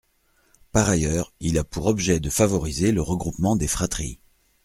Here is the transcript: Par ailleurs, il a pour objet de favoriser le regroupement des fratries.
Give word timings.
Par 0.71 0.89
ailleurs, 0.89 1.31
il 1.41 1.59
a 1.59 1.63
pour 1.63 1.85
objet 1.85 2.19
de 2.19 2.31
favoriser 2.31 2.91
le 2.91 3.03
regroupement 3.03 3.55
des 3.55 3.67
fratries. 3.67 4.17